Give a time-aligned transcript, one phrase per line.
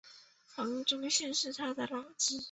[0.55, 2.39] 黄宗羲是他的老师。